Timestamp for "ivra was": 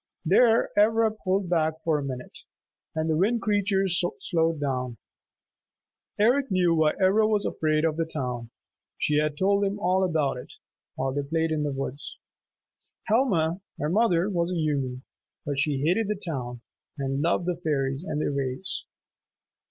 6.93-7.45